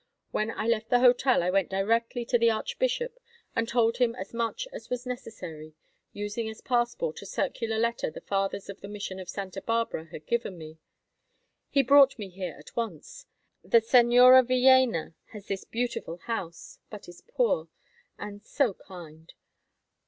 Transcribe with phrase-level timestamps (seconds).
[0.31, 3.19] When I left the hotel I went directly to the archbishop
[3.55, 5.75] and told him as much as was necessary,
[6.11, 10.25] using as passport a circular letter the fathers of the mission of Santa Barbara had
[10.25, 10.79] given me.
[11.69, 13.27] He brought me here at once.
[13.63, 19.31] The Señora Villéna has this beautiful house, but is poor—and so kind.